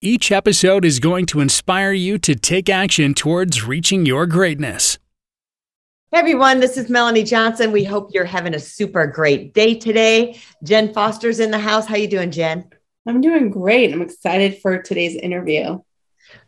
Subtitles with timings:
[0.00, 4.96] Each episode is going to inspire you to take action towards reaching your greatness.
[6.12, 7.72] Hey everyone, this is Melanie Johnson.
[7.72, 10.38] We hope you're having a super great day today.
[10.62, 11.84] Jen Foster's in the house.
[11.84, 12.70] How you doing, Jen?
[13.08, 13.92] I'm doing great.
[13.92, 15.80] I'm excited for today's interview.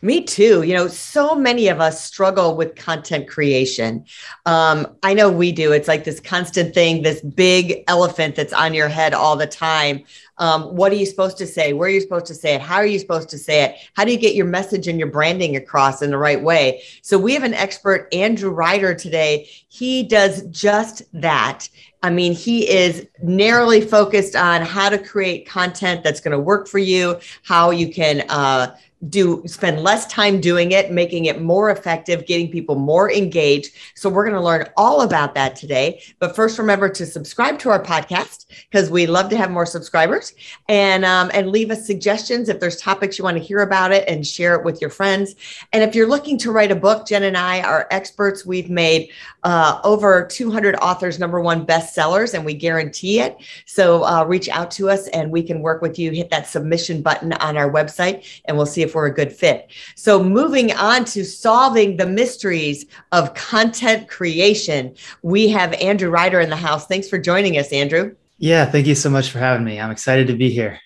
[0.03, 0.63] Me too.
[0.63, 4.07] You know, so many of us struggle with content creation.
[4.47, 5.73] Um, I know we do.
[5.73, 10.05] It's like this constant thing, this big elephant that's on your head all the time.
[10.39, 11.75] Um, what are you supposed to say?
[11.75, 12.63] Where are you supposed to say it?
[12.63, 13.77] How are you supposed to say it?
[13.95, 16.83] How do you get your message and your branding across in the right way?
[17.03, 19.51] So we have an expert, Andrew Ryder, today.
[19.69, 21.69] He does just that.
[22.03, 26.67] I mean, he is narrowly focused on how to create content that's going to work
[26.67, 28.75] for you, how you can uh,
[29.09, 33.75] do spend less time doing it, making it more effective, getting people more engaged.
[33.95, 36.03] So we're going to learn all about that today.
[36.19, 40.35] But first, remember to subscribe to our podcast because we love to have more subscribers
[40.69, 44.07] and um, and leave us suggestions if there's topics you want to hear about it
[44.09, 45.35] and share it with your friends.
[45.73, 48.45] And if you're looking to write a book, Jen and I are experts.
[48.45, 49.11] We've made
[49.43, 53.37] uh, over 200 authors number one bestsellers, and we guarantee it.
[53.67, 56.11] So uh, reach out to us and we can work with you.
[56.11, 59.71] Hit that submission button on our website, and we'll see if we're a good fit.
[59.97, 66.51] So, moving on to solving the mysteries of content creation, we have Andrew Ryder in
[66.51, 66.87] the house.
[66.87, 68.15] Thanks for joining us, Andrew.
[68.39, 69.79] Yeah, thank you so much for having me.
[69.79, 70.81] I'm excited to be here.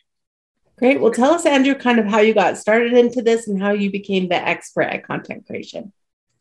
[0.76, 1.00] Great.
[1.00, 3.90] Well, tell us, Andrew, kind of how you got started into this and how you
[3.92, 5.92] became the expert at content creation.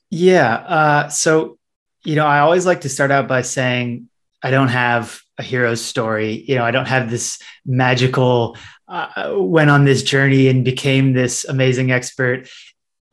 [0.10, 0.56] Yeah.
[0.56, 1.60] Uh, so,
[2.04, 4.10] you know, I always like to start out by saying
[4.42, 6.44] I don't have a hero's story.
[6.48, 11.46] You know, I don't have this magical uh, went on this journey and became this
[11.46, 12.50] amazing expert.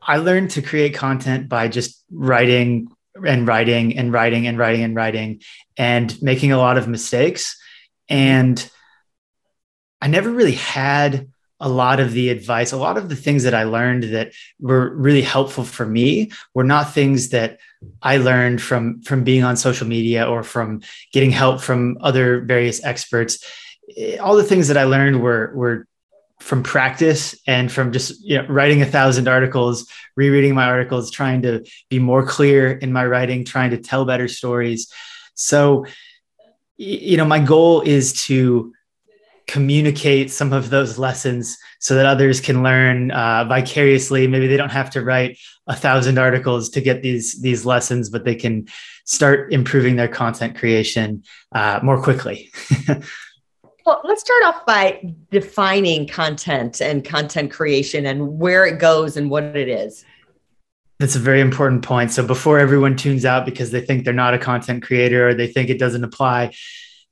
[0.01, 4.95] I learned to create content by just writing and writing and writing and writing and
[4.95, 5.41] writing
[5.77, 7.57] and making a lot of mistakes.
[8.09, 8.69] And
[10.01, 11.29] I never really had
[11.61, 14.89] a lot of the advice, a lot of the things that I learned that were
[14.95, 17.59] really helpful for me were not things that
[18.01, 20.81] I learned from from being on social media or from
[21.13, 23.45] getting help from other various experts.
[23.95, 25.87] Eh, all the things that I learned were were
[26.39, 31.43] from practice and from just you know, writing a thousand articles, rereading my articles, trying
[31.43, 34.91] to be more clear in my writing, trying to tell better stories.
[35.35, 35.85] So,
[36.77, 38.73] you know, my goal is to
[39.51, 44.25] communicate some of those lessons so that others can learn uh, vicariously.
[44.25, 48.23] Maybe they don't have to write a thousand articles to get these these lessons, but
[48.23, 48.67] they can
[49.03, 52.49] start improving their content creation uh, more quickly.
[53.83, 59.27] Well, let's start off by defining content and content creation and where it goes and
[59.27, 60.05] what it is.
[60.99, 62.11] That's a very important point.
[62.11, 65.47] So before everyone tunes out because they think they're not a content creator or they
[65.47, 66.53] think it doesn't apply,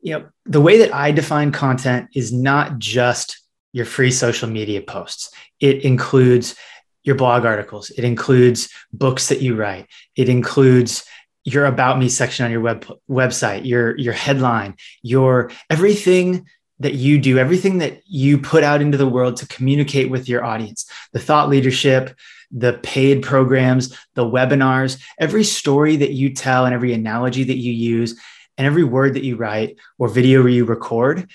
[0.02, 3.42] you know, the way that I define content is not just
[3.74, 5.32] your free social media posts.
[5.60, 6.56] It includes
[7.04, 7.90] your blog articles.
[7.92, 9.88] It includes books that you write.
[10.16, 11.06] It includes
[11.44, 16.46] your about me section on your web website, your your headline, your everything
[16.80, 20.44] that you do, everything that you put out into the world to communicate with your
[20.46, 22.16] audience, the thought leadership,
[22.52, 27.72] the paid programs, the webinars, every story that you tell and every analogy that you
[27.72, 28.20] use
[28.59, 31.31] and every word that you write or video you record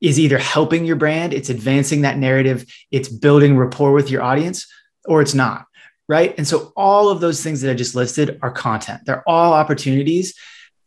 [0.00, 4.66] is either helping your brand, it's advancing that narrative, it's building rapport with your audience,
[5.04, 5.66] or it's not.
[6.08, 6.34] Right.
[6.36, 9.02] And so all of those things that I just listed are content.
[9.04, 10.34] They're all opportunities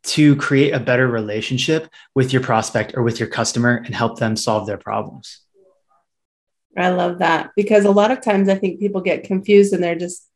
[0.04, 4.36] to create a better relationship with your prospect or with your customer and help them
[4.36, 5.40] solve their problems.
[6.76, 9.96] I love that because a lot of times I think people get confused and they're
[9.96, 10.28] just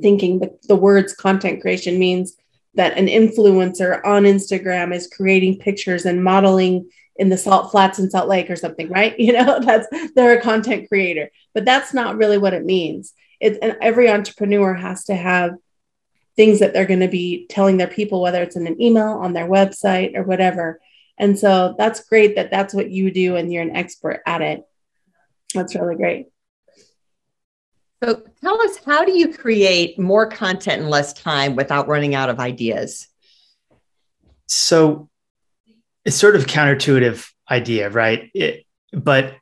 [0.00, 2.36] thinking that the words content creation means
[2.78, 8.08] that an influencer on Instagram is creating pictures and modeling in the salt flats in
[8.08, 9.18] Salt Lake or something, right?
[9.18, 13.12] You know, that's they're a content creator, but that's not really what it means.
[13.40, 15.56] It, and every entrepreneur has to have
[16.36, 19.32] things that they're going to be telling their people, whether it's in an email, on
[19.32, 20.80] their website, or whatever.
[21.18, 24.62] And so that's great that that's what you do and you're an expert at it.
[25.52, 26.28] That's really great.
[28.02, 32.30] So tell us, how do you create more content in less time without running out
[32.30, 33.08] of ideas?
[34.46, 35.08] So
[36.04, 38.30] it's sort of counterintuitive idea, right?
[38.34, 39.34] It, but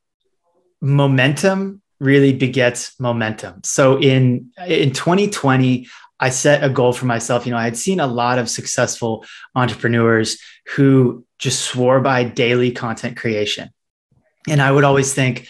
[0.81, 3.63] momentum really begets momentum.
[3.65, 5.87] So in in 2020,
[6.19, 7.47] I set a goal for myself.
[7.47, 9.25] You know, I had seen a lot of successful
[9.55, 10.39] entrepreneurs
[10.75, 13.71] who just swore by daily content creation.
[14.49, 15.47] And I would always think,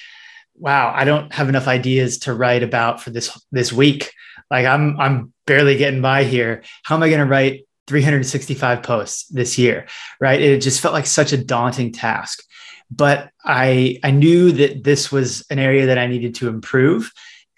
[0.59, 4.13] wow, I don't have enough ideas to write about for this this week.
[4.51, 6.63] Like I'm I'm barely getting by here.
[6.85, 9.87] How am I going to write 365 posts this year?
[10.21, 10.41] Right?
[10.41, 12.43] It just felt like such a daunting task.
[12.91, 17.13] But I I knew that this was an area that I needed to improve.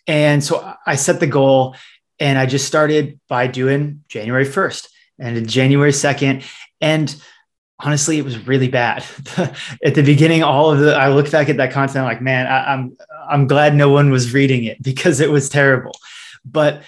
[0.06, 1.76] And so I set the goal
[2.18, 6.44] and I just started by doing January 1st and January 2nd.
[6.80, 7.14] And
[7.80, 9.04] honestly, it was really bad.
[9.84, 12.46] at the beginning, all of the I look back at that content, I'm like, man,
[12.46, 12.96] I, I'm
[13.28, 15.92] I'm glad no one was reading it because it was terrible.
[16.44, 16.82] But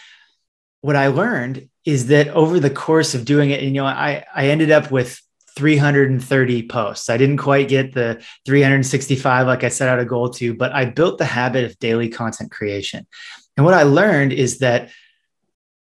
[0.80, 4.48] what I learned is that over the course of doing it, you know, I I
[4.48, 5.20] ended up with
[5.56, 7.10] 330 posts.
[7.10, 10.84] I didn't quite get the 365 like I set out a goal to, but I
[10.86, 13.06] built the habit of daily content creation.
[13.56, 14.90] And what I learned is that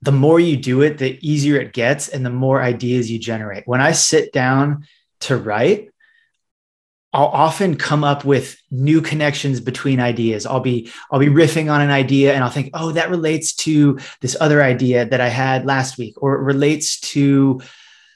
[0.04, 3.66] the more you do it, the easier it gets and the more ideas you generate.
[3.66, 4.86] When I sit down
[5.22, 5.92] to write,
[7.14, 10.46] I'll often come up with new connections between ideas.
[10.46, 14.00] I'll be I'll be riffing on an idea and I'll think, "Oh, that relates to
[14.20, 17.62] this other idea that I had last week or it relates to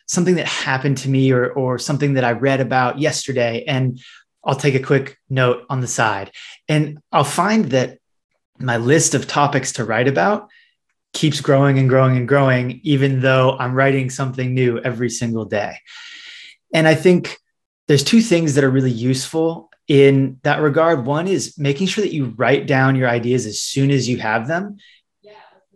[0.08, 4.02] something that happened to me or or something that I read about yesterday." And
[4.44, 6.32] I'll take a quick note on the side.
[6.68, 8.00] And I'll find that
[8.60, 10.50] my list of topics to write about
[11.14, 15.78] keeps growing and growing and growing, even though I'm writing something new every single day.
[16.74, 17.38] And I think
[17.88, 21.06] there's two things that are really useful in that regard.
[21.06, 24.48] One is making sure that you write down your ideas as soon as you have
[24.48, 24.78] them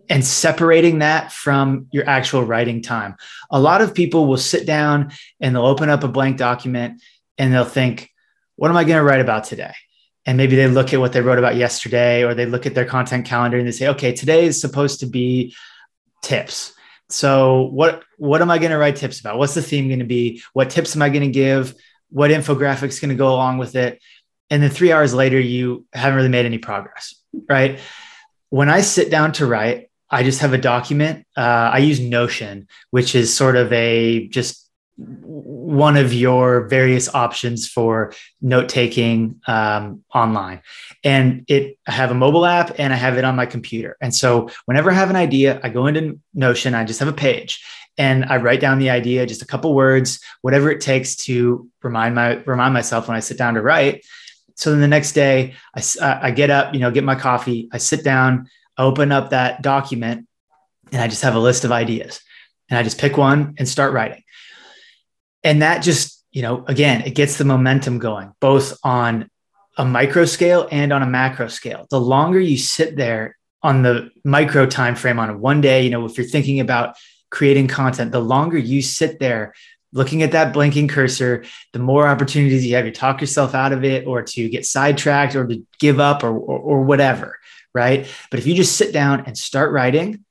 [0.09, 3.15] and separating that from your actual writing time.
[3.49, 7.01] A lot of people will sit down and they'll open up a blank document
[7.37, 8.09] and they'll think,
[8.57, 9.73] what am I going to write about today?
[10.25, 12.85] And maybe they look at what they wrote about yesterday or they look at their
[12.85, 15.55] content calendar and they say okay today is supposed to be
[16.21, 16.73] tips.
[17.09, 19.37] So what what am i going to write tips about?
[19.37, 20.41] What's the theme going to be?
[20.53, 21.75] What tips am i going to give?
[22.09, 24.01] What infographics going to go along with it?
[24.49, 27.15] And then three hours later you haven't really made any progress
[27.49, 27.79] right?
[28.49, 32.67] When i sit down to write i just have a document uh, i use notion
[32.89, 34.60] which is sort of a just
[35.01, 40.61] one of your various options for note taking um, online.
[41.03, 43.97] And it I have a mobile app and I have it on my computer.
[44.01, 47.13] And so whenever I have an idea, I go into Notion, I just have a
[47.13, 47.63] page
[47.97, 52.15] and I write down the idea, just a couple words, whatever it takes to remind
[52.15, 54.05] my remind myself when I sit down to write.
[54.55, 55.81] So then the next day, I,
[56.27, 59.61] I get up, you know, get my coffee, I sit down, I open up that
[59.61, 60.27] document,
[60.91, 62.21] and I just have a list of ideas,
[62.69, 64.23] and I just pick one and start writing
[65.43, 69.29] and that just you know again it gets the momentum going both on
[69.77, 71.87] a micro scale and on a macro scale.
[71.89, 76.05] The longer you sit there on the micro time frame on one day you know
[76.05, 76.95] if you're thinking about
[77.29, 79.53] creating content the longer you sit there
[79.93, 81.43] looking at that blinking cursor
[81.73, 85.35] the more opportunities you have to talk yourself out of it or to get sidetracked
[85.35, 87.37] or to give up or, or, or whatever
[87.73, 88.05] right?
[88.29, 90.25] But if you just sit down and start writing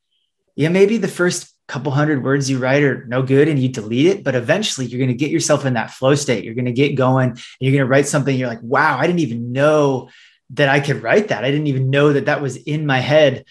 [0.57, 4.07] yeah maybe the first couple hundred words you write are no good and you delete
[4.07, 6.43] it but eventually you're going to get yourself in that flow state.
[6.43, 9.07] You're going to get going and you're going to write something you're like wow i
[9.07, 10.11] didn't even know
[10.51, 11.45] that i could write that.
[11.45, 13.45] I didn't even know that that was in my head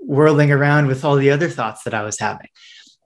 [0.00, 2.48] whirling around with all the other thoughts that i was having.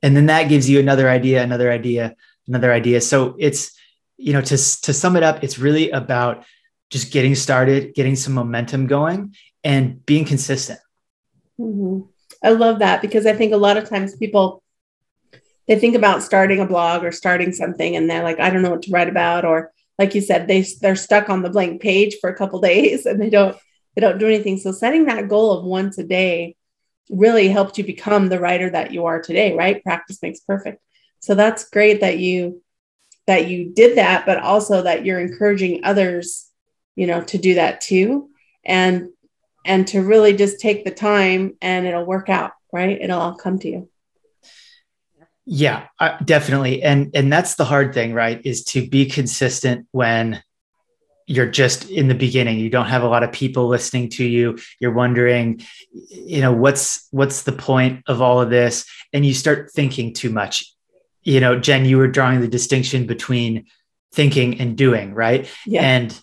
[0.02, 2.16] And then that gives you another idea another idea
[2.48, 3.00] another idea.
[3.00, 3.72] So it's
[4.16, 4.56] you know to
[4.86, 6.44] to sum it up it's really about
[6.90, 10.80] just getting started getting some momentum going and being consistent.
[11.60, 12.15] Mm-hmm.
[12.42, 14.62] I love that because I think a lot of times people
[15.68, 18.70] they think about starting a blog or starting something and they're like, I don't know
[18.70, 22.16] what to write about, or like you said, they they're stuck on the blank page
[22.20, 23.56] for a couple days and they don't
[23.94, 24.58] they don't do anything.
[24.58, 26.56] So setting that goal of once a day
[27.10, 29.82] really helped you become the writer that you are today, right?
[29.82, 30.82] Practice makes perfect.
[31.20, 32.62] So that's great that you
[33.26, 36.48] that you did that, but also that you're encouraging others,
[36.94, 38.30] you know, to do that too.
[38.64, 39.08] And
[39.66, 43.00] and to really just take the time and it'll work out, right?
[43.00, 43.88] It'll all come to you.
[45.44, 46.82] Yeah, uh, definitely.
[46.82, 48.40] And and that's the hard thing, right?
[48.44, 50.42] Is to be consistent when
[51.26, 54.56] you're just in the beginning you don't have a lot of people listening to you
[54.78, 55.60] you're wondering
[55.92, 60.30] you know what's what's the point of all of this and you start thinking too
[60.30, 60.72] much
[61.22, 63.66] you know jen you were drawing the distinction between
[64.12, 65.82] thinking and doing right yeah.
[65.82, 66.20] and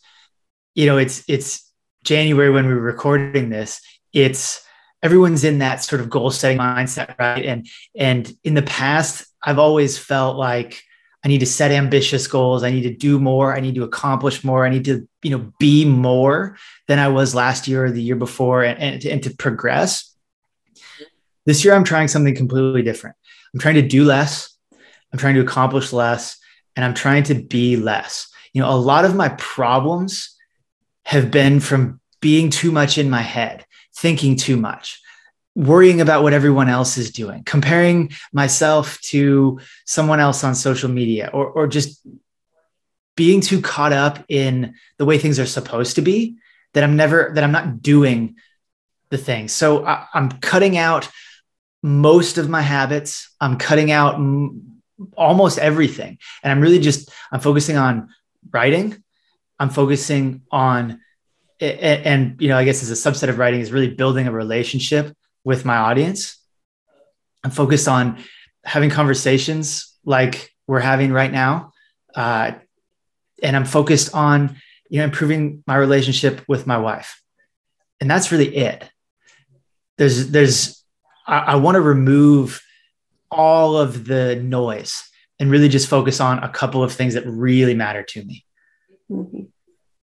[0.74, 1.70] you know it's it's
[2.04, 3.82] January when we were recording this,
[4.12, 4.66] it's
[5.02, 7.46] everyone's in that sort of goal setting mindset, right?
[7.46, 10.82] And and in the past, I've always felt like
[11.26, 12.64] I need to set ambitious goals.
[12.64, 13.56] I need to do more.
[13.56, 14.66] I need to accomplish more.
[14.66, 16.58] I need to you know be more
[16.88, 20.16] than I was last year or the year before and, and, and to progress.
[21.46, 23.16] This year I'm trying something completely different.
[23.54, 24.50] I'm trying to do less.
[25.12, 26.38] I'm trying to accomplish less
[26.76, 28.28] and I'm trying to be less.
[28.54, 30.33] You know, a lot of my problems
[31.06, 35.02] have been from being too much in my head, thinking too much,
[35.56, 41.30] worrying about what everyone else is doing, comparing myself to someone else on social media,
[41.34, 42.06] or, or just
[43.16, 46.38] being too caught up in the way things are supposed to be
[46.74, 48.36] that I'm never, that I'm not doing
[49.10, 49.48] the thing.
[49.48, 51.10] So I, am cutting out
[51.84, 53.30] most of my habits.
[53.40, 54.82] I'm cutting out m-
[55.16, 56.18] almost everything.
[56.42, 58.10] And I'm really just, I'm focusing on
[58.50, 59.03] writing.
[59.60, 61.00] I'm focusing on,
[61.60, 65.16] and, you know, I guess as a subset of writing is really building a relationship
[65.44, 66.38] with my audience.
[67.44, 68.24] I'm focused on
[68.64, 71.72] having conversations like we're having right now.
[72.16, 72.54] Uh,
[73.42, 74.58] and I'm focused on,
[74.90, 77.22] you know, improving my relationship with my wife.
[78.00, 78.90] And that's really it.
[79.98, 80.84] There's, there's,
[81.28, 82.62] I, I want to remove
[83.30, 85.04] all of the noise
[85.40, 88.46] and really just focus on a couple of things that really matter to me.
[89.12, 89.44] Mm-hmm.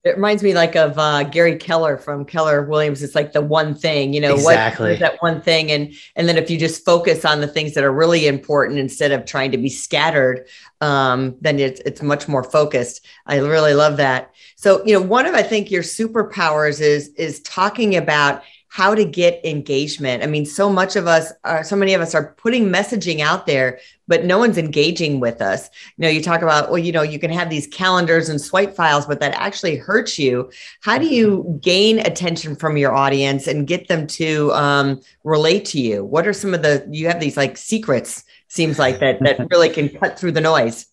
[0.02, 3.02] It reminds me like of uh, Gary Keller from Keller Williams.
[3.02, 4.92] It's like the one thing, you know, exactly.
[4.92, 7.84] what that one thing, and and then if you just focus on the things that
[7.84, 10.46] are really important instead of trying to be scattered,
[10.80, 13.04] um, then it's it's much more focused.
[13.26, 14.32] I really love that.
[14.56, 19.04] So you know, one of I think your superpowers is is talking about how to
[19.04, 20.22] get engagement.
[20.22, 23.44] I mean, so much of us, are, so many of us are putting messaging out
[23.44, 25.68] there, but no one's engaging with us.
[25.96, 28.76] You know, you talk about, well, you know, you can have these calendars and swipe
[28.76, 30.52] files, but that actually hurts you.
[30.82, 35.80] How do you gain attention from your audience and get them to um, relate to
[35.80, 36.04] you?
[36.04, 39.70] What are some of the, you have these like secrets, seems like that, that really
[39.70, 40.86] can cut through the noise.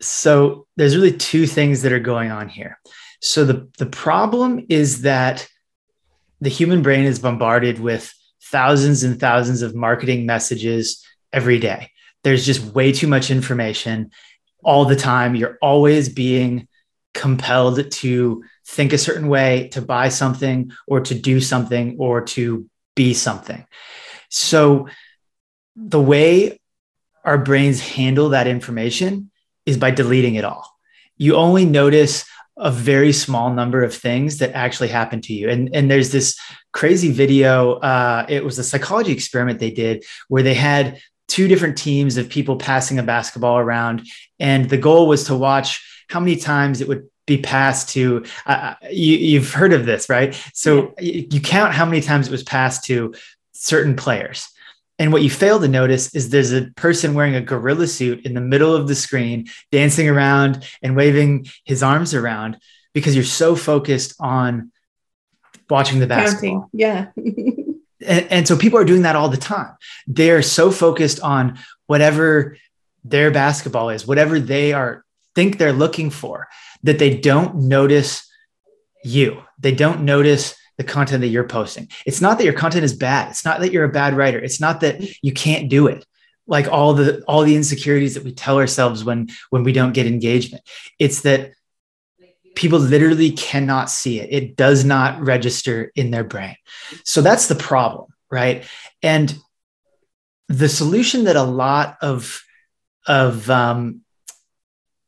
[0.00, 2.80] So there's really two things that are going on here.
[3.20, 5.46] So the, the problem is that
[6.40, 11.90] the human brain is bombarded with thousands and thousands of marketing messages every day.
[12.24, 14.10] There's just way too much information
[14.62, 15.34] all the time.
[15.34, 16.68] You're always being
[17.14, 22.68] compelled to think a certain way, to buy something, or to do something, or to
[22.94, 23.66] be something.
[24.28, 24.88] So,
[25.76, 26.60] the way
[27.24, 29.30] our brains handle that information
[29.66, 30.68] is by deleting it all.
[31.16, 32.24] You only notice
[32.60, 35.48] a very small number of things that actually happen to you.
[35.48, 36.38] And, and there's this
[36.72, 37.74] crazy video.
[37.74, 42.28] Uh, it was a psychology experiment they did where they had two different teams of
[42.28, 44.06] people passing a basketball around.
[44.38, 48.74] And the goal was to watch how many times it would be passed to uh,
[48.90, 51.22] you, have heard of this right so yeah.
[51.30, 53.14] you count how many times it was passed to
[53.52, 54.48] certain players
[55.00, 58.34] and what you fail to notice is there's a person wearing a gorilla suit in
[58.34, 62.58] the middle of the screen, dancing around and waving his arms around
[62.92, 64.70] because you're so focused on
[65.70, 66.68] watching the basketball.
[66.70, 66.70] Counting.
[66.74, 67.06] Yeah.
[68.06, 69.74] and, and so people are doing that all the time.
[70.06, 72.58] They're so focused on whatever
[73.02, 76.46] their basketball is, whatever they are think they're looking for,
[76.82, 78.30] that they don't notice
[79.02, 79.42] you.
[79.58, 81.86] They don't notice the content that you're posting.
[82.06, 83.28] It's not that your content is bad.
[83.28, 84.38] It's not that you're a bad writer.
[84.38, 86.06] It's not that you can't do it.
[86.46, 90.06] Like all the all the insecurities that we tell ourselves when when we don't get
[90.06, 90.66] engagement.
[90.98, 91.52] It's that
[92.54, 94.32] people literally cannot see it.
[94.32, 96.56] It does not register in their brain.
[97.04, 98.64] So that's the problem, right?
[99.02, 99.36] And
[100.48, 102.42] the solution that a lot of
[103.06, 104.00] of um,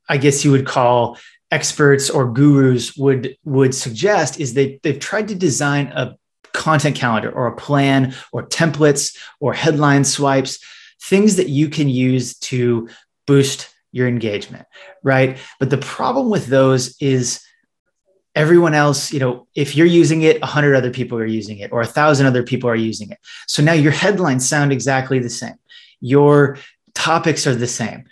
[0.07, 1.17] I guess you would call
[1.53, 6.17] experts or gurus would would suggest is they they've tried to design a
[6.53, 10.59] content calendar or a plan or templates or headline swipes
[11.05, 12.89] things that you can use to
[13.27, 14.67] boost your engagement
[15.03, 15.39] right?
[15.61, 17.43] But the problem with those is
[18.35, 21.81] everyone else you know if you're using it 100 other people are using it or
[21.81, 23.19] 1000 other people are using it.
[23.47, 25.59] So now your headlines sound exactly the same.
[26.01, 26.57] Your
[26.95, 28.05] topics are the same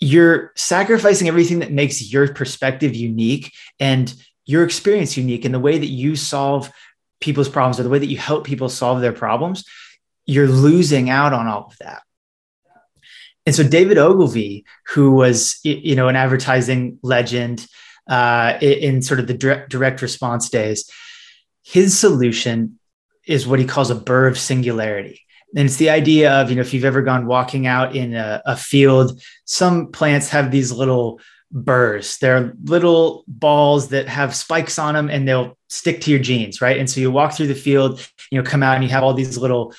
[0.00, 4.12] you're sacrificing everything that makes your perspective unique and
[4.46, 6.72] your experience unique and the way that you solve
[7.20, 9.64] people's problems or the way that you help people solve their problems
[10.26, 12.02] you're losing out on all of that.
[13.46, 17.66] And so david ogilvy who was you know an advertising legend
[18.08, 20.90] uh, in sort of the direct, direct response days
[21.62, 22.78] his solution
[23.26, 25.22] is what he calls a burr of singularity
[25.56, 28.42] and it's the idea of you know if you've ever gone walking out in a,
[28.46, 31.20] a field some plants have these little
[31.52, 32.18] burrs.
[32.18, 36.78] They're little balls that have spikes on them and they'll stick to your jeans right?
[36.78, 39.14] And so you walk through the field you know come out and you have all
[39.14, 39.74] these little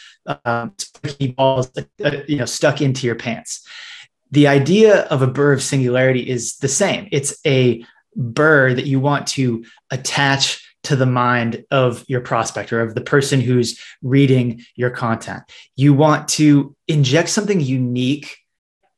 [0.45, 1.71] um, spiky balls
[2.03, 3.67] uh, you know stuck into your pants.
[4.31, 7.09] The idea of a burr of singularity is the same.
[7.11, 7.85] It's a
[8.15, 13.01] burr that you want to attach to the mind of your prospect or of the
[13.01, 15.43] person who's reading your content.
[15.75, 18.37] You want to inject something unique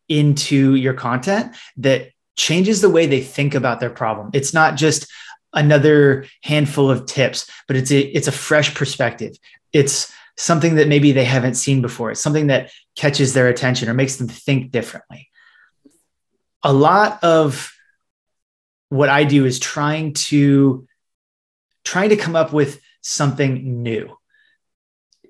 [0.07, 4.29] into your content that changes the way they think about their problem.
[4.33, 5.11] It's not just
[5.53, 9.35] another handful of tips, but it's a, it's a fresh perspective.
[9.71, 12.11] It's something that maybe they haven't seen before.
[12.11, 15.29] It's something that catches their attention or makes them think differently.
[16.63, 17.71] A lot of
[18.89, 20.87] what I do is trying to
[21.83, 24.15] trying to come up with something new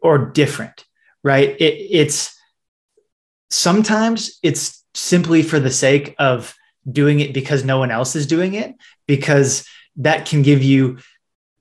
[0.02, 0.86] or different,
[1.24, 1.50] right?
[1.60, 2.38] It, it's
[3.50, 6.56] sometimes it's simply for the sake of
[6.90, 8.76] doing it because no one else is doing it,
[9.08, 11.00] because that can give you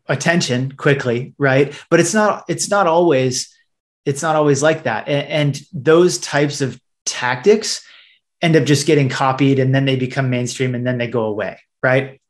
[0.09, 1.75] attention quickly, right?
[1.91, 3.55] But it's not, it's not always,
[4.05, 5.09] it's not always like that.
[5.09, 7.85] And, and those types of tactics
[8.41, 11.61] end up just getting copied and then they become mainstream and then they go away,
[11.83, 12.21] right?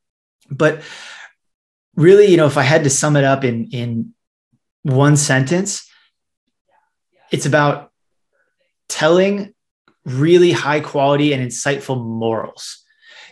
[0.51, 0.83] But
[1.97, 4.15] really, you know, if I had to sum it up in in
[4.83, 5.89] one sentence,
[7.31, 7.91] it's about
[8.89, 9.55] telling
[10.05, 12.83] really high quality and insightful morals.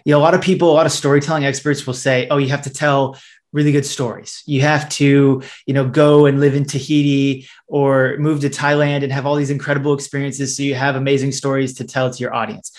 [0.04, 2.48] You know, a lot of people, a lot of storytelling experts will say, "Oh, you
[2.48, 3.18] have to tell
[3.52, 4.44] really good stories.
[4.46, 9.12] You have to, you know, go and live in Tahiti or move to Thailand and
[9.12, 12.72] have all these incredible experiences so you have amazing stories to tell to your audience."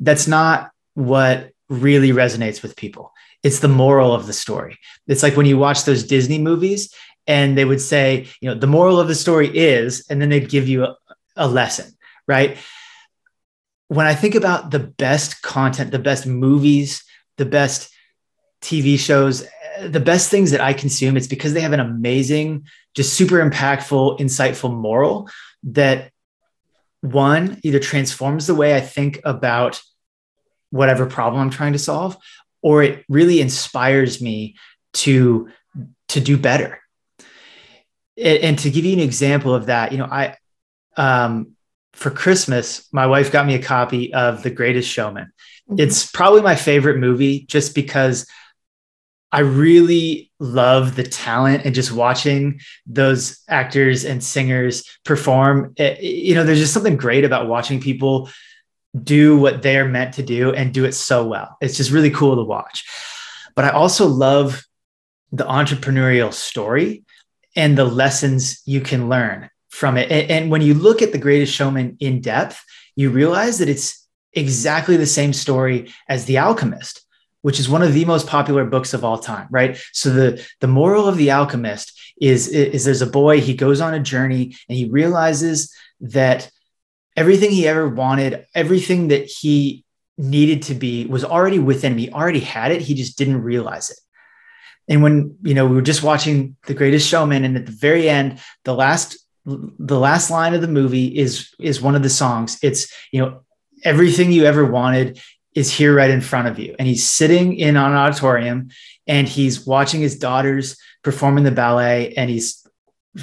[0.00, 4.78] That's not what really resonates with people it's the moral of the story.
[5.06, 6.92] It's like when you watch those Disney movies
[7.26, 10.48] and they would say, you know, the moral of the story is, and then they'd
[10.48, 10.96] give you a,
[11.36, 11.92] a lesson,
[12.26, 12.56] right?
[13.88, 17.04] When I think about the best content, the best movies,
[17.36, 17.90] the best
[18.60, 19.46] TV shows,
[19.80, 24.18] the best things that I consume, it's because they have an amazing, just super impactful,
[24.18, 25.28] insightful moral
[25.62, 26.10] that
[27.00, 29.80] one either transforms the way I think about
[30.70, 32.16] whatever problem I'm trying to solve,
[32.62, 34.56] or it really inspires me
[34.92, 35.48] to
[36.08, 36.80] to do better
[38.16, 40.36] and, and to give you an example of that you know i
[40.96, 41.52] um,
[41.92, 45.32] for christmas my wife got me a copy of the greatest showman
[45.68, 45.80] mm-hmm.
[45.80, 48.26] it's probably my favorite movie just because
[49.30, 55.74] I really love the talent and just watching those actors and singers perform.
[55.76, 58.30] You know, there's just something great about watching people
[59.00, 61.56] do what they're meant to do and do it so well.
[61.60, 62.84] It's just really cool to watch.
[63.54, 64.64] But I also love
[65.32, 67.04] the entrepreneurial story
[67.54, 70.10] and the lessons you can learn from it.
[70.10, 72.62] And, and when you look at The Greatest Showman in depth,
[72.96, 77.04] you realize that it's exactly the same story as The Alchemist,
[77.42, 79.78] which is one of the most popular books of all time, right?
[79.92, 83.94] So the the moral of The Alchemist is is there's a boy he goes on
[83.94, 86.50] a journey and he realizes that
[87.18, 89.84] everything he ever wanted, everything that he
[90.16, 91.98] needed to be was already within him.
[91.98, 92.80] He already had it.
[92.80, 93.98] He just didn't realize it.
[94.86, 98.08] And when, you know, we were just watching The Greatest Showman and at the very
[98.08, 102.58] end, the last the last line of the movie is is one of the songs.
[102.62, 103.40] It's, you know,
[103.82, 105.20] everything you ever wanted
[105.54, 106.76] is here right in front of you.
[106.78, 108.68] And he's sitting in an auditorium
[109.06, 112.64] and he's watching his daughters performing the ballet and he's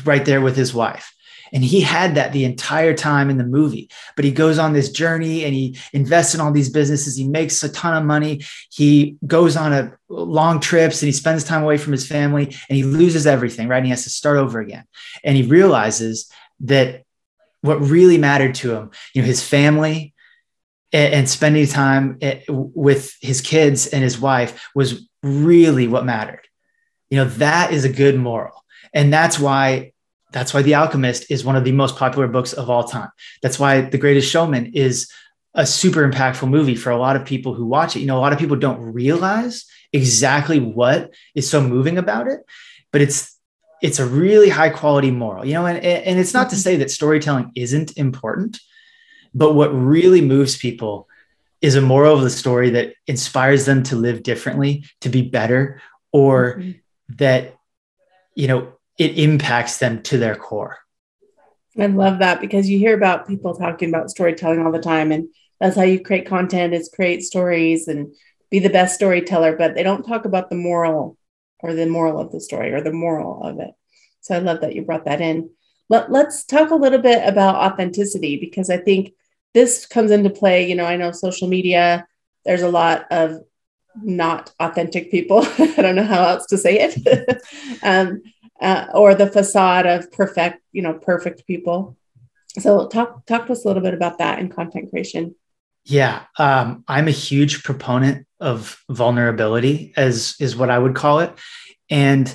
[0.04, 1.15] right there with his wife.
[1.54, 3.90] And he had that the entire time in the movie.
[4.16, 7.16] But he goes on this journey and he invests in all these businesses.
[7.16, 8.44] He makes a ton of money.
[8.72, 12.76] He goes on a long trips and he spends time away from his family and
[12.76, 13.78] he loses everything, right?
[13.78, 14.86] And he has to start over again.
[15.24, 16.32] And he realizes
[16.62, 17.04] that
[17.62, 20.14] what really mattered to him, you know, his family
[20.94, 26.48] and, spending time with his kids and his wife was really what mattered.
[27.10, 28.64] You know, that is a good moral.
[28.94, 29.92] And that's why
[30.36, 33.08] that's why The Alchemist is one of the most popular books of all time.
[33.42, 35.10] That's why The Greatest Showman is
[35.54, 38.02] a super impactful movie for a lot of people who watch it.
[38.02, 42.42] You know, a lot of people don't realize exactly what is so moving about it,
[42.92, 43.40] but it's
[43.82, 45.46] it's a really high quality moral.
[45.46, 48.60] You know, and and it's not to say that storytelling isn't important,
[49.34, 51.08] but what really moves people
[51.62, 55.82] is a moral of the story that inspires them to live differently, to be better,
[56.12, 56.72] or mm-hmm.
[57.16, 57.56] that
[58.36, 60.78] you know it impacts them to their core.
[61.78, 65.28] I love that because you hear about people talking about storytelling all the time, and
[65.60, 68.14] that's how you create content is create stories and
[68.50, 71.18] be the best storyteller, but they don't talk about the moral
[71.60, 73.72] or the moral of the story or the moral of it.
[74.22, 75.50] So I love that you brought that in.
[75.90, 79.14] But let's talk a little bit about authenticity because I think
[79.54, 80.68] this comes into play.
[80.68, 82.08] You know, I know social media,
[82.44, 83.42] there's a lot of
[84.02, 85.46] not authentic people.
[85.58, 87.42] I don't know how else to say it.
[87.84, 88.22] um,
[88.62, 91.98] uh, or the facade of perfect, you know, perfect people.
[92.60, 95.36] So talk talk to us a little bit about that in content creation.
[95.84, 101.32] Yeah, um, I'm a huge proponent of vulnerability, as is what I would call it,
[101.90, 102.34] and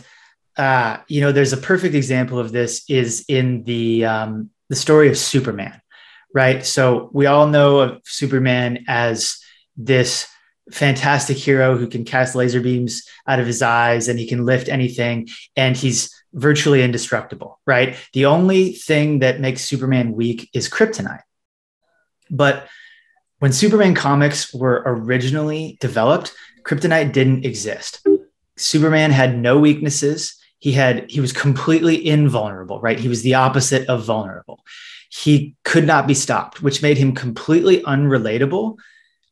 [0.56, 5.09] uh, you know, there's a perfect example of this is in the um, the story
[5.09, 5.80] of Superman,
[6.35, 6.66] right?
[6.66, 9.38] So we all know of Superman as
[9.76, 10.26] this
[10.70, 14.68] fantastic hero who can cast laser beams out of his eyes and he can lift
[14.68, 17.96] anything and he's virtually indestructible, right?
[18.12, 21.22] The only thing that makes Superman weak is kryptonite.
[22.30, 22.68] But
[23.40, 28.06] when Superman comics were originally developed, kryptonite didn't exist.
[28.56, 30.37] Superman had no weaknesses.
[30.59, 33.00] He had he was completely invulnerable, right?
[33.00, 34.62] He was the opposite of vulnerable.
[35.11, 38.76] He could not be stopped, which made him completely unrelatable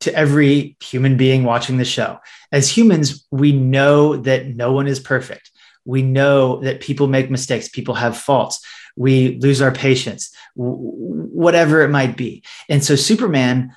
[0.01, 2.19] to every human being watching the show.
[2.53, 5.51] As humans, we know that no one is perfect.
[5.85, 8.61] We know that people make mistakes, people have faults,
[8.97, 12.43] we lose our patience, whatever it might be.
[12.69, 13.77] And so, Superman,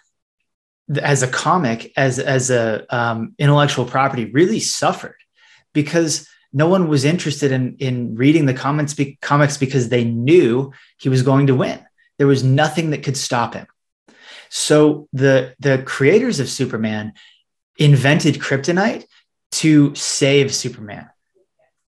[1.02, 5.16] as a comic, as as a um, intellectual property, really suffered
[5.74, 11.10] because no one was interested in in reading the be- comics because they knew he
[11.10, 11.80] was going to win.
[12.18, 13.68] There was nothing that could stop him.
[14.54, 17.14] So the the creators of Superman
[17.78, 19.06] invented kryptonite
[19.52, 21.10] to save Superman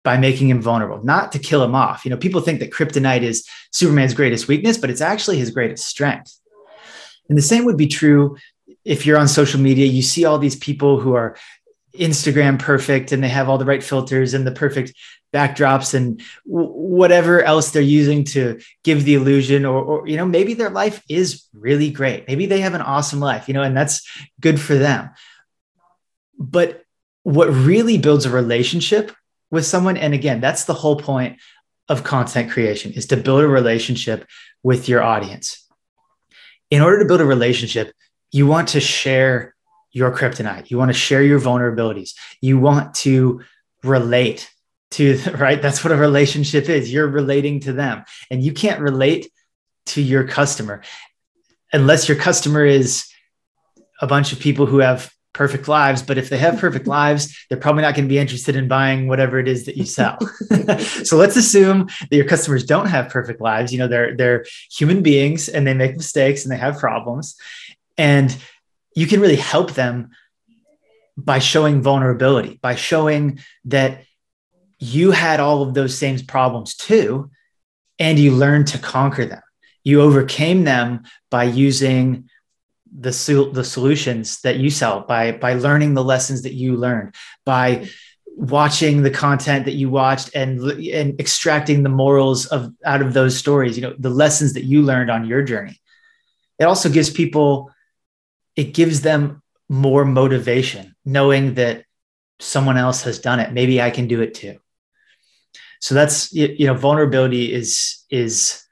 [0.01, 2.05] by making him vulnerable, not to kill him off.
[2.05, 5.85] You know, people think that kryptonite is Superman's greatest weakness, but it's actually his greatest
[5.85, 6.39] strength.
[7.27, 8.37] And the same would be true
[8.85, 11.35] if you're on social media, you see all these people who are
[11.97, 14.93] Instagram perfect and they have all the right filters and the perfect
[15.31, 20.25] backdrops and w- whatever else they're using to give the illusion or, or you know
[20.25, 22.27] maybe their life is really great.
[22.27, 24.07] Maybe they have an awesome life you know and that's
[24.39, 25.11] good for them.
[26.39, 26.83] But
[27.21, 29.11] what really builds a relationship
[29.51, 31.39] with someone and again that's the whole point
[31.89, 34.27] of content creation is to build a relationship
[34.63, 35.67] with your audience.
[36.71, 37.93] In order to build a relationship
[38.31, 39.52] you want to share
[39.93, 40.69] your kryptonite.
[40.69, 42.15] You want to share your vulnerabilities.
[42.41, 43.41] You want to
[43.83, 44.49] relate
[44.91, 45.61] to right?
[45.61, 46.91] That's what a relationship is.
[46.91, 48.03] You're relating to them.
[48.29, 49.31] And you can't relate
[49.87, 50.81] to your customer
[51.71, 53.07] unless your customer is
[54.01, 56.01] a bunch of people who have perfect lives.
[56.01, 59.07] But if they have perfect lives they're probably not going to be interested in buying
[59.07, 60.17] whatever it is that you sell.
[61.03, 63.73] So let's assume that your customers don't have perfect lives.
[63.73, 67.35] You know they're they're human beings and they make mistakes and they have problems.
[67.97, 68.35] And
[68.95, 70.11] you can really help them
[71.15, 74.03] by showing vulnerability by showing that
[74.83, 77.31] you had all of those same problems too,
[77.99, 79.41] and you learned to conquer them.
[79.83, 82.29] You overcame them by using
[82.91, 83.11] the,
[83.53, 87.87] the solutions that you sell, by, by learning the lessons that you learned, by
[88.35, 93.37] watching the content that you watched and, and extracting the morals of out of those
[93.37, 95.79] stories, you know, the lessons that you learned on your journey.
[96.59, 97.71] It also gives people,
[98.55, 101.83] it gives them more motivation knowing that
[102.39, 103.53] someone else has done it.
[103.53, 104.59] Maybe I can do it too.
[105.79, 108.63] So that's you know vulnerability is is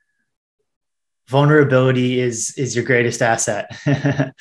[1.27, 3.69] vulnerability is is your greatest asset.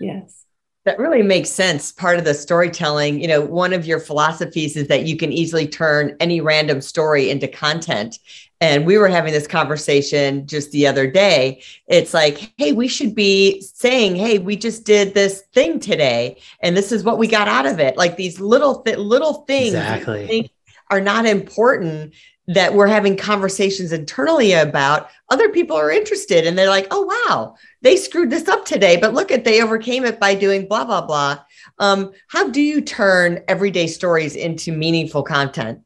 [0.00, 0.44] Yes.
[0.84, 1.90] That really makes sense.
[1.90, 5.66] Part of the storytelling you know one of your philosophies is that you can easily
[5.66, 8.18] turn any random story into content
[8.60, 11.62] and we were having this conversation just the other day.
[11.86, 16.76] It's like hey we should be saying hey we just did this thing today and
[16.76, 17.96] this is what we got out of it.
[17.96, 20.50] Like these little th- little things exactly.
[20.90, 22.14] are not important
[22.48, 27.54] that we're having conversations internally about other people are interested and they're like oh wow
[27.82, 31.04] they screwed this up today but look at they overcame it by doing blah blah
[31.04, 31.38] blah.
[31.78, 35.80] Um, how do you turn everyday stories into meaningful content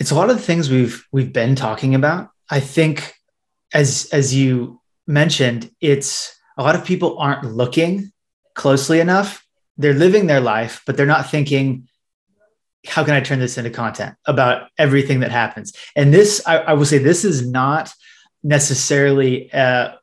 [0.00, 3.14] it's a lot of the things we've we've been talking about i think
[3.72, 8.10] as as you mentioned it's a lot of people aren't looking
[8.54, 11.86] closely enough they're living their life but they're not thinking
[12.86, 15.74] how can I turn this into content about everything that happens?
[15.94, 17.92] And this, I, I will say, this is not
[18.42, 19.98] necessarily a,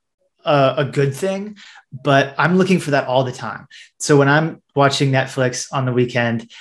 [0.46, 1.58] a, a, good thing,
[1.92, 3.68] but I'm looking for that all the time.
[4.00, 6.52] So when I'm watching Netflix on the weekend,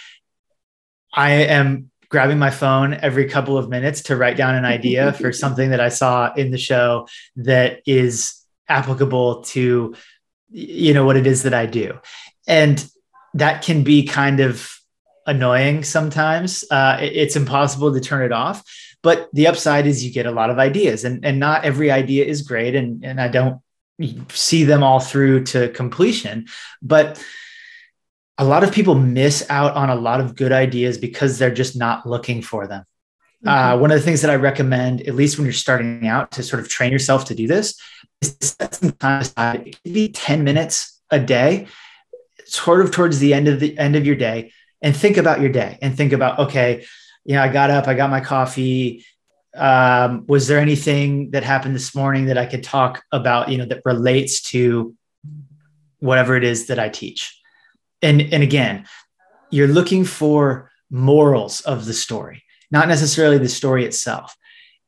[1.12, 5.33] I am grabbing my phone every couple of minutes to write down an idea for
[5.33, 9.94] something that I saw in the show that is applicable to
[10.48, 11.98] you know what it is that I do.
[12.48, 12.83] And
[13.35, 14.74] that can be kind of
[15.26, 16.64] annoying sometimes.
[16.70, 18.64] Uh, it's impossible to turn it off.
[19.02, 22.24] But the upside is you get a lot of ideas, and, and not every idea
[22.24, 22.74] is great.
[22.74, 23.61] And, and I don't
[24.31, 26.46] see them all through to completion.
[26.81, 27.22] But
[28.38, 31.77] a lot of people miss out on a lot of good ideas because they're just
[31.77, 32.85] not looking for them.
[33.44, 33.75] Uh, mm-hmm.
[33.75, 36.42] Uh, one of the things that I recommend, at least when you're starting out, to
[36.42, 37.81] sort of train yourself to do this,
[38.20, 39.66] is to set some time aside.
[39.66, 41.66] It could be 10 minutes a day,
[42.44, 45.51] sort of towards the end of the end of your day, and think about your
[45.51, 46.85] day and think about, okay,
[47.25, 49.05] you know, I got up, I got my coffee.
[49.55, 53.64] Um, was there anything that happened this morning that I could talk about, you know,
[53.64, 54.94] that relates to
[55.99, 57.36] whatever it is that I teach?
[58.07, 58.87] And and again,
[59.51, 64.37] you're looking for morals of the story, not necessarily the story itself.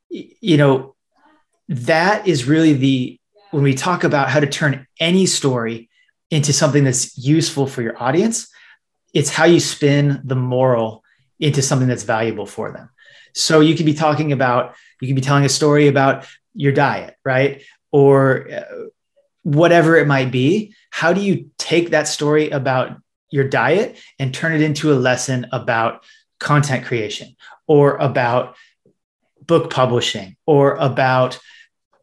[0.09, 0.95] You know,
[1.69, 5.89] that is really the when we talk about how to turn any story
[6.31, 8.49] into something that's useful for your audience,
[9.15, 11.03] it's how you spin the moral
[11.41, 12.91] into something that's valuable for them.
[13.35, 17.17] So you could be talking about, you could be telling a story about your diet,
[17.25, 17.63] right?
[17.91, 18.65] Or uh,
[19.43, 20.75] whatever it might be.
[20.91, 25.47] How do you take that story about your diet and turn it into a lesson
[25.53, 26.05] about
[26.39, 27.37] content creation
[27.67, 28.57] or about
[29.43, 31.39] book publishing or about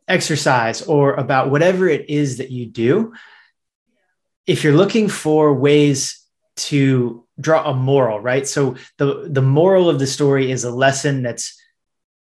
[0.07, 3.13] exercise or about whatever it is that you do.
[4.45, 6.21] If you're looking for ways
[6.57, 8.47] to draw a moral right?
[8.47, 11.59] So the the moral of the story is a lesson that's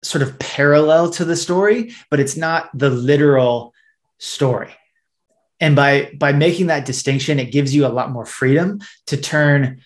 [0.03, 3.73] sort of parallel to the story but it's not the literal
[4.17, 4.73] story
[5.59, 9.81] and by by making that distinction it gives you a lot more freedom to turn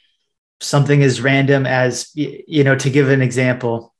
[0.59, 3.93] something as random as you know to give an example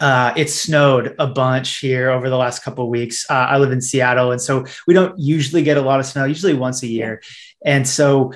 [0.00, 3.24] uh, it snowed a bunch here over the last couple of weeks.
[3.30, 6.24] Uh, I live in Seattle, and so we don't usually get a lot of snow,
[6.24, 7.22] usually once a year.
[7.64, 8.32] And so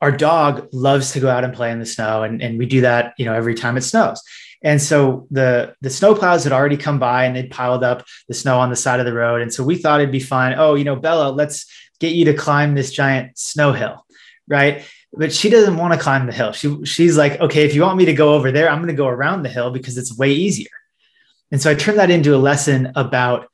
[0.00, 2.80] our dog loves to go out and play in the snow, and, and we do
[2.80, 4.20] that, you know, every time it snows.
[4.64, 8.34] And so the the snow plows had already come by and they'd piled up the
[8.34, 9.42] snow on the side of the road.
[9.42, 10.54] And so we thought it'd be fun.
[10.56, 14.04] Oh, you know, Bella, let's get you to climb this giant snow hill,
[14.48, 14.82] right?
[15.12, 16.52] But she doesn't want to climb the hill.
[16.52, 18.94] She she's like, okay, if you want me to go over there, I'm going to
[18.94, 20.70] go around the hill because it's way easier.
[21.50, 23.46] And so I turned that into a lesson about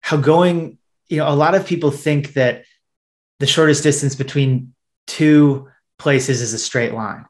[0.00, 0.78] how going,
[1.08, 2.64] you know, a lot of people think that
[3.38, 4.74] the shortest distance between
[5.06, 7.26] two places is a straight line,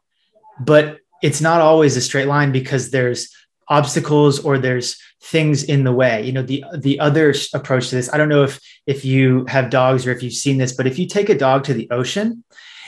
[0.61, 3.35] but it's not always a straight line because there's
[3.68, 8.12] obstacles or there's things in the way you know the the other approach to this
[8.12, 10.99] i don't know if if you have dogs or if you've seen this but if
[10.99, 12.44] you take a dog to the ocean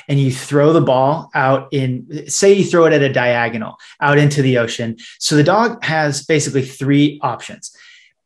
[0.08, 4.16] and you throw the ball out in, say, you throw it at a diagonal out
[4.16, 4.96] into the ocean.
[5.18, 7.76] So the dog has basically three options.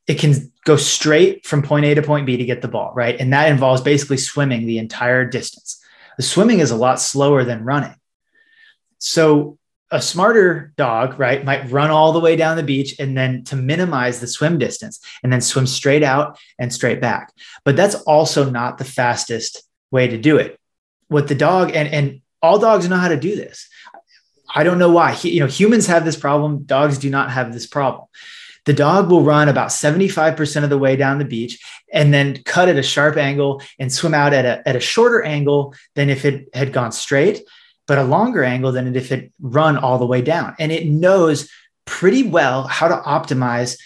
[0.07, 3.19] It can go straight from point A to point B to get the ball, right?
[3.19, 5.83] And that involves basically swimming the entire distance.
[6.17, 7.95] The swimming is a lot slower than running.
[8.99, 9.59] So
[9.93, 13.57] a smarter dog, right, might run all the way down the beach and then to
[13.57, 17.33] minimize the swim distance and then swim straight out and straight back.
[17.65, 20.59] But that's also not the fastest way to do it
[21.13, 23.69] what the dog and and all dogs know how to do this.
[24.53, 25.13] I don't know why.
[25.13, 26.65] He, you know, humans have this problem.
[26.65, 28.07] Dogs do not have this problem.
[28.65, 31.59] The dog will run about 75% of the way down the beach
[31.93, 35.23] and then cut at a sharp angle and swim out at a, at a shorter
[35.23, 37.43] angle than if it had gone straight,
[37.87, 40.55] but a longer angle than if it run all the way down.
[40.59, 41.51] And it knows
[41.85, 43.79] pretty well how to optimize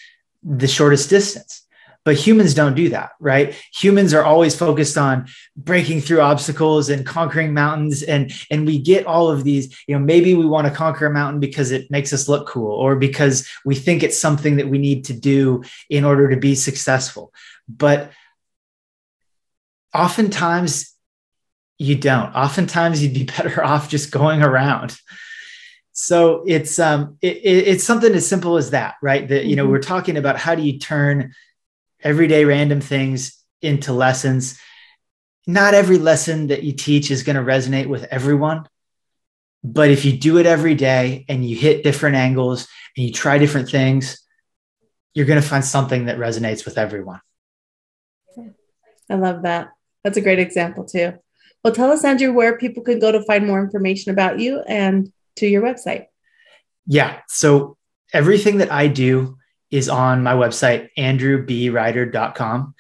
[0.43, 1.63] the shortest distance.
[2.05, 3.53] But humans don't do that right?
[3.75, 8.05] Humans are always focused on breaking through obstacles and conquering mountains.
[8.05, 11.13] And and we get all of these you know maybe we want to conquer a
[11.13, 14.79] mountain because it makes us look cool or because we think it's something that we
[14.79, 17.35] need to do in order to be successful.
[17.69, 18.13] But
[19.93, 20.96] oftentimes
[21.79, 24.97] you don't oftentimes you'd be better off just going around
[25.93, 29.73] so it's um it, it's something as simple as that right that you know mm-hmm.
[29.73, 31.33] we're talking about how do you turn
[32.03, 34.59] everyday random things into lessons.
[35.47, 38.67] Not every lesson that you teach is going to resonate with everyone.
[39.63, 43.39] But if you do it every day and you hit different angles and you try
[43.39, 44.21] different things,
[45.15, 47.21] you're going to find something that resonates with everyone.
[49.09, 49.71] I love that.
[50.05, 51.15] That's a great example, too.
[51.67, 55.13] Well, tell us, Andrew, where people can go to find more information about you and
[55.35, 56.07] to your website.
[56.87, 57.19] Yeah.
[57.27, 57.77] So
[58.13, 59.37] everything that I do
[59.73, 62.73] is on my website, andrewbryder.com.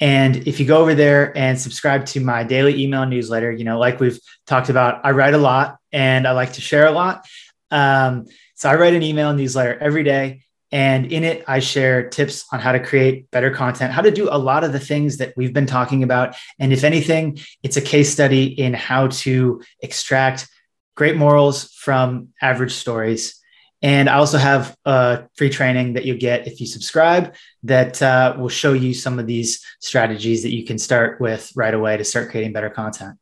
[0.00, 3.78] And if you go over there and subscribe to my daily email newsletter, you know,
[3.78, 7.24] like we've talked about, I write a lot and I like to share a lot.
[7.70, 8.26] Um,
[8.56, 10.42] so I write an email newsletter every day.
[10.72, 14.28] And in it, I share tips on how to create better content, how to do
[14.30, 16.34] a lot of the things that we've been talking about.
[16.58, 20.48] And if anything, it's a case study in how to extract
[20.96, 23.42] great morals from average stories
[23.82, 28.36] and I also have a free training that you get if you subscribe that uh,
[28.38, 32.04] will show you some of these strategies that you can start with right away to
[32.04, 33.18] start creating better content.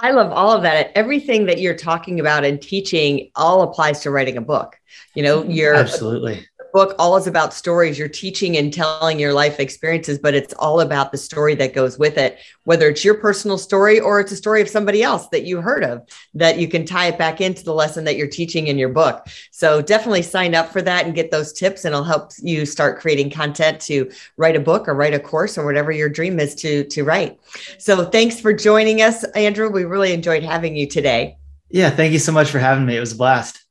[0.00, 0.92] I love all of that.
[0.94, 4.76] Everything that you're talking about and teaching all applies to writing a book.
[5.14, 6.46] You know, you're absolutely
[6.78, 7.98] book all is about stories.
[7.98, 11.98] You're teaching and telling your life experiences, but it's all about the story that goes
[11.98, 15.42] with it, whether it's your personal story or it's a story of somebody else that
[15.42, 18.68] you heard of that you can tie it back into the lesson that you're teaching
[18.68, 19.26] in your book.
[19.50, 23.00] So definitely sign up for that and get those tips, and it'll help you start
[23.00, 26.54] creating content to write a book or write a course or whatever your dream is
[26.54, 27.40] to, to write.
[27.78, 29.68] So thanks for joining us, Andrew.
[29.68, 31.38] We really enjoyed having you today.
[31.70, 32.96] Yeah, thank you so much for having me.
[32.96, 33.64] It was a blast.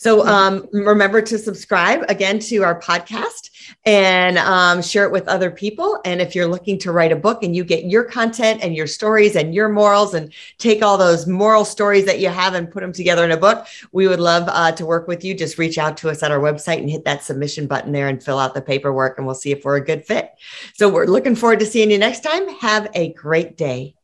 [0.00, 3.50] So um, remember to subscribe again to our podcast
[3.84, 6.00] and um, share it with other people.
[6.06, 8.86] And if you're looking to write a book and you get your content and your
[8.86, 12.80] stories and your morals and take all those moral stories that you have and put
[12.80, 15.34] them together in a book, we would love uh, to work with you.
[15.34, 18.24] Just reach out to us at our website and hit that submission button there and
[18.24, 20.30] fill out the paperwork, and we'll see if we're a good fit.
[20.72, 22.48] So we're looking forward to seeing you next time.
[22.60, 23.96] Have a great day.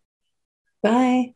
[0.82, 1.35] Bye.